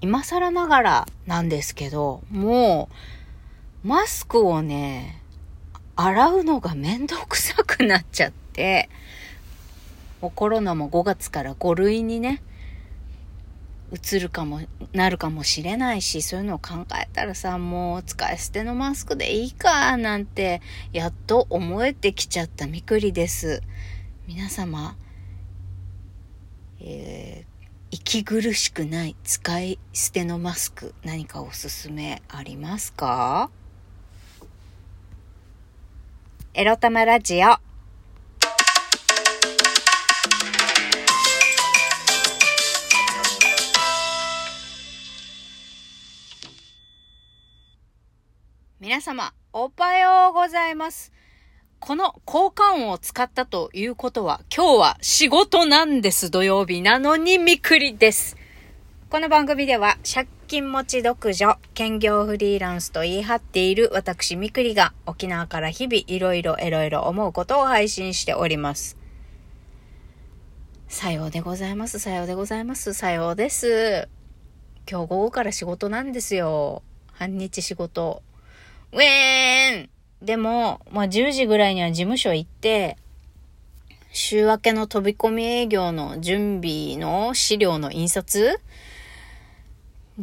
[0.00, 2.88] 今更ながらなんですけど、も
[3.84, 5.22] う、マスクをね、
[5.96, 8.88] 洗うのがめんどくさくなっちゃって、
[10.20, 12.42] もうコロナも5月から5類にね、
[13.92, 14.60] 移るかも、
[14.92, 20.60] なるかもしれないし、そういうのを考えたらさ、もう使い捨てのマスクでいいか、なんて、
[20.92, 23.62] やっと思えてきちゃったみくりです。
[24.26, 24.94] 皆様、
[26.80, 27.57] えー、
[27.90, 33.50] 息苦しくない使い捨てのマスク、何かおすすめありますか？
[36.52, 37.56] エロ玉ラジオ
[48.80, 51.10] 皆様、おはようございます。
[51.80, 56.30] この効果音を使ったということは、今日は仕事なんです。
[56.30, 58.36] 土曜日なのにみくりです。
[59.08, 68.98] この番組では、借金持ち独女、兼業フリーランスと言い張っている私みくりが、沖縄から日々いろいろいろいろ思うことを配信しております。
[70.88, 72.00] さようでございます。
[72.00, 72.92] さようでございます。
[72.92, 74.08] さようです。
[74.90, 76.82] 今日午後から仕事なんですよ。
[77.12, 78.22] 半日仕事。
[78.92, 79.90] ウェーン
[80.22, 82.96] でも、まあ、10時ぐらいには事務所行って、
[84.10, 88.60] 週明けの飛び込み営業の準備の資料の印刷？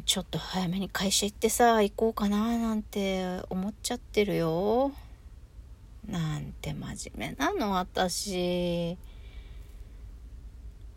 [0.05, 4.91] ちょっと早めに会社行ってさ、行こうかななんて思っちゃってるよ。
[6.09, 8.97] なんて真面目なの、私。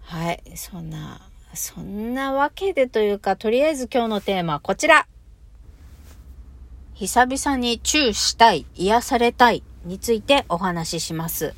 [0.01, 1.21] はい、そんな、
[1.55, 5.07] そんなわけでというか、とりあえず今日のテーマはこちら。
[6.99, 11.55] 久々にチューしたい、癒されたいについてお話しします。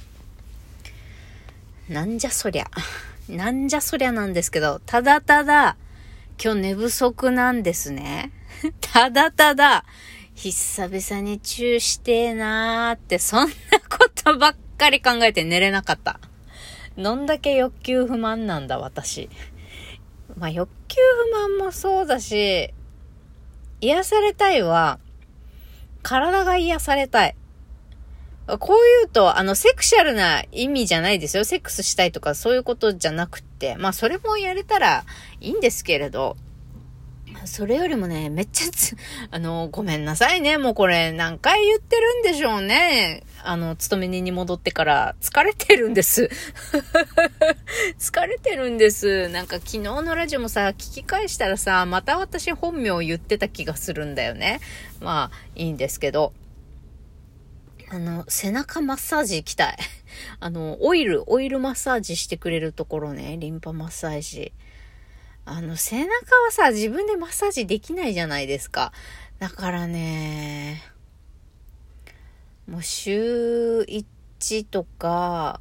[1.88, 2.66] なんじゃそりゃ。
[3.27, 5.78] なんじゃそりゃなんですけど、ただただ、
[6.38, 8.32] 今日寝不足なんですね。
[8.92, 9.86] ただただ、
[10.34, 13.54] 久々にチューしてえなーって、そんな
[13.88, 16.20] ことばっかり考えて寝れなかった。
[16.98, 19.31] どんだけ欲求不満なんだ、私。
[20.37, 21.00] まあ、欲求
[21.32, 22.75] 不満もそうだし、
[23.81, 24.98] 癒されたいは、
[26.03, 27.37] 体が癒されたい。
[28.59, 31.44] こう言うと、あの、セクシャルな意味じゃないですよ。
[31.44, 33.77] セックスしたいとかそういうことじゃなくって。
[33.77, 35.05] まあ、それもやれたら
[35.41, 36.37] いいんですけれど、
[37.44, 38.97] それよりもね、めっちゃつ、
[39.31, 40.59] あの、ごめんなさいね。
[40.59, 43.22] もうこれ何回言ってるんでしょうね。
[43.44, 46.30] あの、勤め人に戻ってから疲れてるんです。
[47.98, 49.28] 疲れてるんです。
[49.28, 54.60] なんか昨日のラジオもさ、聞き返したらさ、また私本名を言ってた気がするんだよね。
[55.00, 56.32] まあ、いいんですけど。
[57.92, 59.78] あの、背中マッサージ行きたい。
[60.38, 63.36] あの、オイル、オイルマッサージしてくれるところね。
[63.38, 64.52] リンパマッサージ。
[65.44, 68.92] あの、背中はさ、自分でマッサージできないじゃないですか。
[69.40, 70.82] だからね、
[72.70, 75.60] もう週1とか、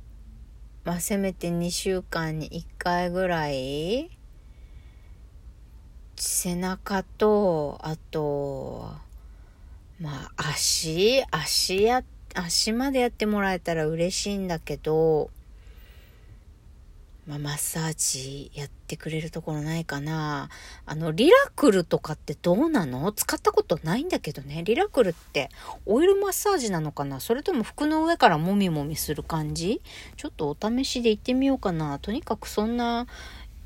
[0.83, 4.11] まあ、せめて2週間に1回ぐらい、
[6.15, 8.93] 背中と、あと、
[9.99, 12.03] まあ、足、足や、
[12.35, 15.31] 足までやってもらえたら嬉しいんだけど、
[17.29, 20.49] まあ、マッサージやってくれるところないかな。
[20.87, 23.11] あの、リラクルとかってどうなの？
[23.11, 24.63] 使ったことないんだけどね。
[24.63, 25.51] リラクルって
[25.85, 27.19] オイルマッサージなのかな？
[27.19, 29.79] それとも服の上からもみもみする感じ？
[30.17, 31.99] ちょっとお試しで行ってみようかな。
[31.99, 33.05] とにかくそんな、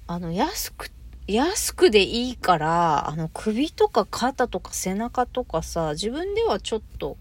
[0.07, 0.91] あの、安く、
[1.27, 7.15] 安くでいいから、あの、首とか肩とか背中とかさ、自分ではちょっと、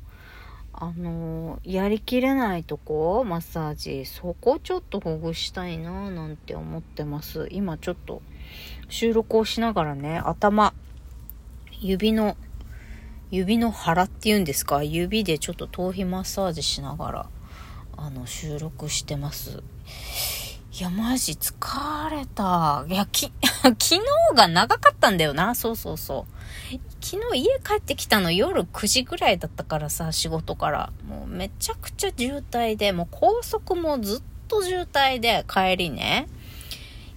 [0.83, 7.47] あのー、やりきれないとこ、マッサージ、そこちょっとほぐしたいななんて思ってます。
[7.53, 8.21] 今ちょっと
[8.89, 10.75] 収録をしながらね、頭、
[11.71, 12.37] 指の、
[13.31, 17.27] 指の腹っていうんですか指でちょっと頭皮マッサージしながら、
[17.97, 19.63] あの、収録してます。
[20.77, 22.85] いや、マジ疲れた。
[22.89, 23.33] いや、き、
[23.63, 24.01] 昨日
[24.35, 25.55] が長かったんだよな。
[25.55, 26.27] そうそうそ
[26.75, 26.92] う。
[27.13, 30.93] 昨日家帰ってきたの夜9時ぐらいだったからさ、仕事から。
[31.07, 36.27] もうめちゃくちゃ渋滞で、もう高速もずっと渋滞で帰りね。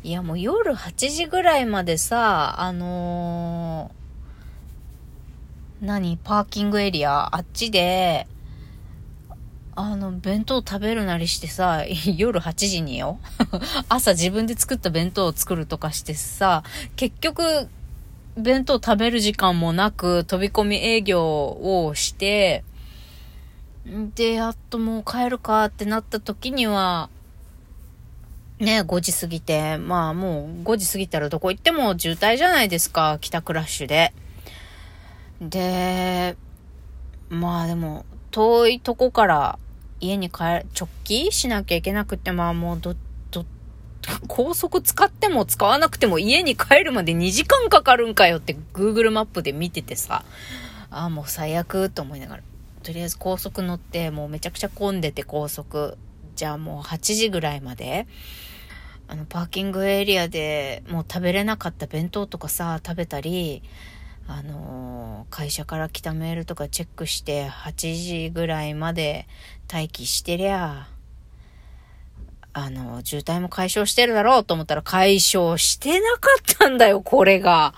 [0.04, 8.28] いや、もう夜8時ぐらいまでさ、あのー、何パーキングエリアあっちで、
[9.78, 11.86] あの、弁当食べるなりしてさ、
[12.18, 13.18] 夜8時によ。
[13.88, 16.64] 朝自分で作った弁当を作るとかしてさ、
[16.98, 17.70] 結局、
[18.38, 22.64] 弁当食べる時間もなく、飛び込み営業をして、
[23.86, 27.10] で、やっともう帰るかってなった時には、
[28.60, 34.14] ね、5時過ぎて、まあもう5時過ぎたらどこ行っても渋滞じゃないですか、帰宅ラッシュで。
[35.42, 36.36] で、
[37.30, 39.60] まあでも、遠いとこから
[40.00, 43.00] 家に帰る、直帰しなきゃいけなくて、まあもうど、ど、
[44.28, 50.24] 高速使っても使わなくても家に帰るまで2時間かかるんかよって Google マップで見ててさ、
[50.90, 52.44] ああもう最悪と思いながら。
[52.84, 55.98] とりあえず高速乗って、もうめちゃくちゃ混んでて高速。
[56.36, 58.08] じゃあもう8時ぐらいまで、
[59.08, 63.64] あの、パーキングエリアでもう食べれなかった弁当とかさ、食べたり、
[64.28, 67.74] あのー、会社から来たメールとかチェックして8
[68.28, 69.28] 時ぐらいまで
[69.72, 70.88] 待機してりゃ、
[72.58, 77.74] あの、渋滞も解消してるだろうと思ったら解消してなかったんだよ、これが。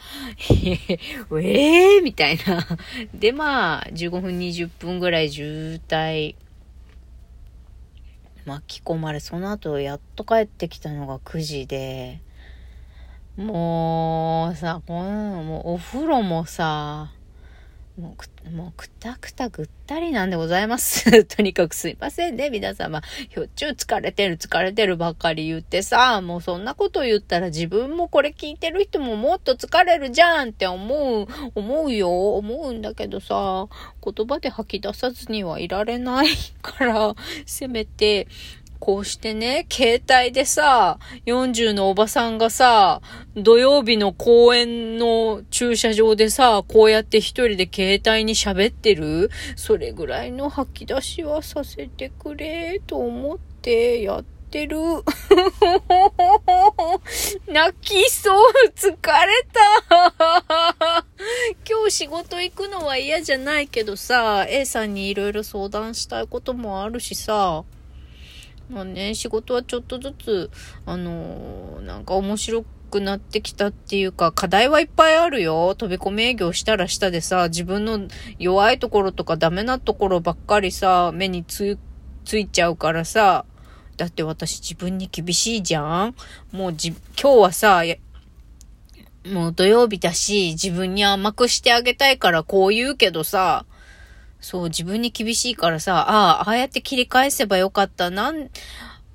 [0.51, 0.77] え
[1.33, 2.63] えー、みたいな。
[3.11, 6.35] で、まあ、15分20分ぐらい渋滞
[8.45, 12.21] 巻き込まれ、その後やっと帰ってきたのが9時で、
[13.35, 17.11] もうさ、この、もうお風呂もさ、
[17.99, 21.23] もうく、もうくたくたぐったりなんでございます。
[21.25, 23.01] とにかくすいませんね、皆様。
[23.29, 33.67] ひょっちゅう疲れてる、疲れてるばっかり言ってさ、もうそんなこと言ったら自分もこれ聞いてる人ももっと疲れるじゃんって思う、思うよ、思うんだけどさ、
[34.03, 36.27] 言葉で吐き出さずにはいられない
[36.61, 37.15] から、
[37.47, 38.27] せめて、
[38.87, 43.01] こうしてね、携帯でさ、40のおばさんがさ、
[43.35, 49.29] 土曜日の公園の駐車場でさ、こうやって一人で携帯に喋ってる？
[49.57, 54.77] それぐらいの吐き出しはさせてくれ、と思ってやってる。
[57.51, 58.37] 泣きそう、
[58.73, 58.97] 疲れ
[59.51, 61.03] た。
[61.69, 67.65] 今日仕事行くのは嫌じゃないけどさ、A さんにいろいろ相談したいこともあるしさ、
[68.69, 70.51] まあね、仕事はちょっとずつ、
[70.85, 75.73] あのー、なんか面白くなってきたっていうか、課題はいっぱいあるよ。
[75.75, 78.07] 飛び込み営業したらしたでさ、自分の
[78.39, 81.77] 弱いところとかダメなところばっかりさ、目につ、
[82.25, 83.45] ついちゃうからさ、
[83.95, 86.15] だって私自分に厳しいじゃん
[86.51, 87.83] もうじ、今日はさ、
[89.25, 93.65] もう土曜日だし、自分に甘くしてあげたいからこう言うけどさ、
[94.39, 98.09] そう、自分に厳しいからさ、ああ、ああやって切り返せばよかった。
[98.09, 98.49] なん、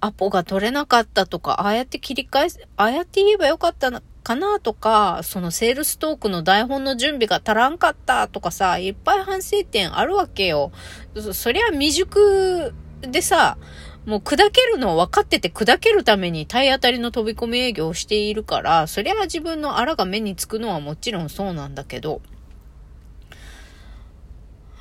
[0.00, 10.72] アポが取れなかったとか、ああやって切り返す、ああやって言えばよかったかなとか、そのセールストークの台本の準備が足らんかったとかさ、いっぱい反省点あるわけよ。
[11.14, 13.58] そそりゃ未熟でさ、
[14.04, 22.20] もう砕けるのを分かってて砕けるために体当たりの飛び込み営業をしているから、そりゃ自分のあらが目につくのはもちろんそうなんだけど、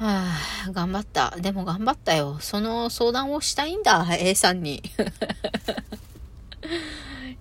[0.01, 0.24] は
[0.68, 1.36] あ、頑張った。
[1.38, 2.39] でも頑張ったよ。
[2.39, 4.81] その相談をしたいんだ、A さんに。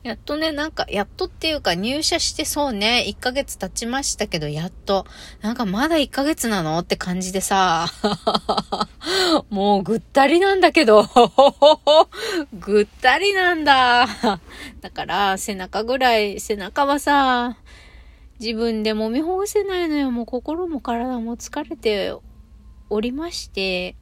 [0.02, 5.06] やっとね、なんか、やっとっていうか入社してそうね、1ヶ月経ちましたけど、やっと、
[5.40, 6.78] なんかまだ1ヶ月なの？
[6.80, 7.86] って感じでさ、
[9.48, 11.08] もうぐったりなんだけど、
[12.52, 14.06] ぐったりなんだ。
[14.82, 17.56] だから、背中ぐらい、背中はさ、
[18.38, 20.10] 自分で揉みほぐせないのよ。
[20.10, 22.14] もう心も体も疲れて
[22.90, 23.96] おりまして、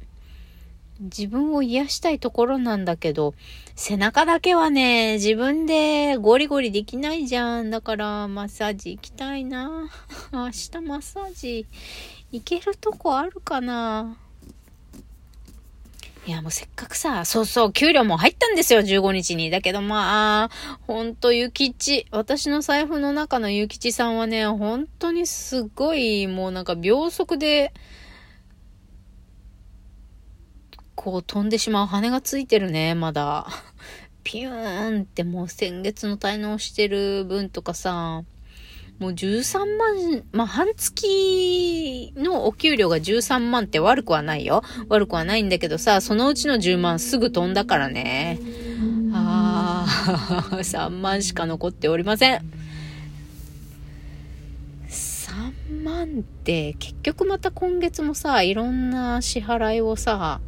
[1.01, 3.35] 自分を癒したいところなんだけど、
[3.77, 7.71] 背中だけはね、自分でゴリゴリできないじゃん。
[7.71, 9.89] だからマッサージ行きたいな。
[10.33, 11.67] 明日マッサージ
[12.33, 14.17] 行けるとこあるかな
[16.27, 19.49] いや、もうせっかくさ、そうそう、給料も入ったんですよ、15日に。
[19.49, 22.07] だけどまあ、ほんと、ゆきち。
[22.11, 27.73] 私の財布の中のゆきちさんはね、本当にすごい、もうなんか秒速で、
[30.99, 33.47] こう飛んでしまう羽がついてるね、まだ。
[34.25, 38.25] ピューンってもう先月の滞納してる分とかさ、
[38.99, 44.65] もう13万、まあ、半月のお給料が13万って悪くはないよ。
[44.89, 48.41] 悪くはないんだけどさ、そのうちの10万すぐ飛んだからね。
[49.13, 49.87] あ
[50.51, 52.41] あ、 3万しか残っておりません。
[54.89, 60.41] 3万って結局また今月もさ、いろんな支払いをさ、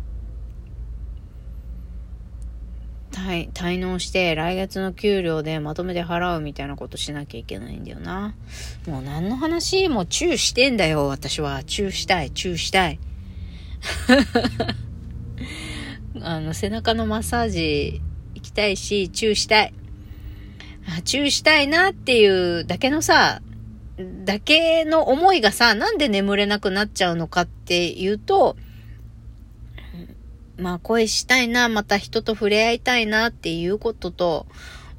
[3.20, 8.34] 滞滞納して来月の給料でまとめて払うみたいなことしなきゃいけないんだよな。
[8.86, 11.62] もう何の話もチューしてんだよ、私は。
[11.64, 12.98] チューしたい、チューしたい。
[16.22, 18.00] あの、背中のマッサージ
[18.34, 19.74] 行きたいし、チューしたい。
[21.04, 23.42] チューしたいなっていうだけのさ、
[24.24, 28.56] だけの思いがさ、なんで眠れなくなっちゃうのかっていうと、
[30.60, 34.46] まあ恋したいな、また人と触れ合いたいなっていうことと、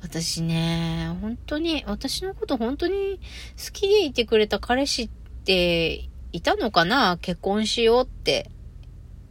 [0.02, 3.20] 私ね、本当に、私のこと本当に
[3.64, 5.10] 好きでいてくれた彼氏っ
[5.46, 8.50] ていたのかな結婚しようって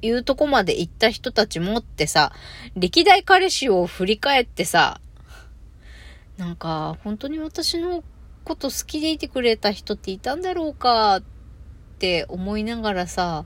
[0.03, 2.33] いうとこまで行った人たちもってさ、
[2.77, 5.01] 歴代彼氏を振り返ってさ、
[6.37, 8.03] なんか本当に私の
[8.45, 11.23] こと好きでいてくれた人っていたんだろうかっ
[11.99, 13.45] て思いながらさ、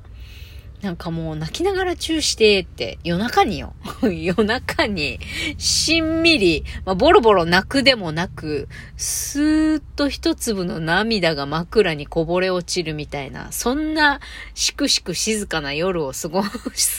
[0.84, 3.72] なんかもう泣きながらチューしてって、夜中によ。
[4.04, 5.18] 夜中に、
[5.56, 14.20] しんみり、まあ、ボロボロ泣くでもなく、スーッと一粒の涙が枕にこぼれ落ちるみたいな、そんな、
[14.52, 16.50] しくしく静かな夜を過ご、 過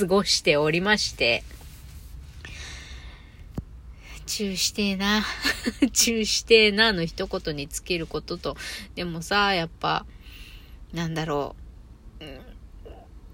[0.07, 1.43] ごしておりまして、
[4.25, 5.23] チューしてえな。
[5.93, 8.57] チューしてえなの一言に尽きることと、
[8.95, 10.07] でもさ、やっぱ、
[10.91, 11.64] なんだろう。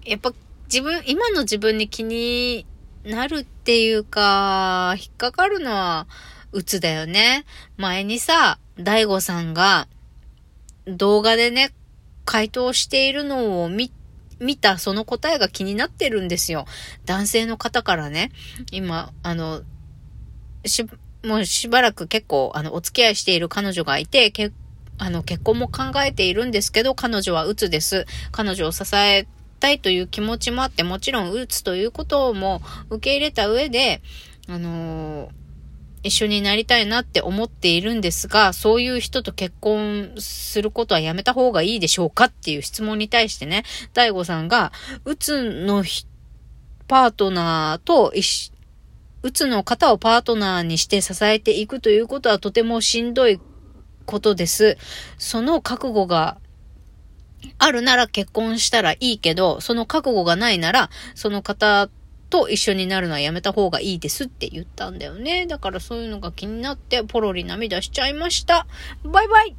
[0.04, 0.32] やっぱ
[0.66, 2.66] 自分、今の自分に気に
[3.04, 6.06] なるっていうか、引っかかるのは、
[6.52, 7.44] うつだよね。
[7.76, 9.88] 前にさ、大悟さんが
[10.86, 11.72] 動画でね、
[12.24, 13.92] 回答しているのを見、
[14.38, 16.66] 見たその答えが気になってるんですよ。
[17.04, 18.30] 男性の方からね、
[18.70, 19.62] 今、あの、
[20.64, 20.86] し、
[21.24, 24.52] もうしばらく結構、あの、お付き合いしている彼女がいて、け
[24.98, 28.06] あの、結婚も考えているんですけど、彼女は鬱です。
[28.30, 29.26] 彼女を支え
[29.62, 34.02] たいという気持ちもあって、もちろん鬱ということも受け入れた上で、
[34.48, 35.30] あのー、
[36.02, 43.62] 一緒になりたいなって思っているんですが、そういう人と結婚することはやめた方がいいでしょうかっていう質問に対してね、
[43.94, 44.72] 大悟さんが、
[45.04, 45.84] うつの
[46.88, 48.52] パートナーと一
[49.22, 53.38] うつの方をパートナーにして支えていくということはとてもしんどい
[54.04, 54.76] ことです。
[55.16, 56.38] その覚悟が
[57.58, 61.88] あるなら結婚したらいいけど、その覚悟がないなら、その方
[62.30, 65.46] と一緒になるのはやめた方がいいですって言ったんだよね。
[65.46, 68.66] だからそういうのが気になって、ポロリ涙しちゃいました。
[69.04, 69.56] バイバイ